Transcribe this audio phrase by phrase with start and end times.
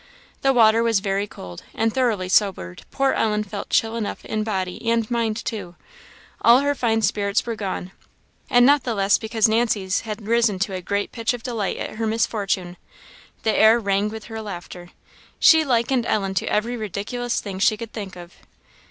[0.41, 4.89] The water was very cold; and thoroughly sobered, poor Ellen felt chill enough in body
[4.89, 5.75] and mind too;
[6.41, 7.91] all her fine spirits were gone;
[8.49, 11.97] and not the less because Nancy's had risen to a great pitch of delight at
[11.97, 12.77] her misfortune.
[13.43, 14.89] The air rang with her laughter;
[15.39, 18.33] she likened Ellen to every ridiculous thing she could think of.